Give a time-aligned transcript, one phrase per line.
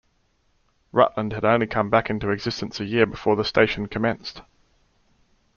[0.91, 4.41] Rutland had only come back into existence a year before the station commenced.